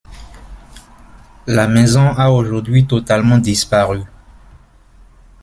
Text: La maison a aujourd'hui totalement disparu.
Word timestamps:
La 1.45 1.67
maison 1.67 2.07
a 2.17 2.31
aujourd'hui 2.31 2.87
totalement 2.87 3.37
disparu. 3.37 3.99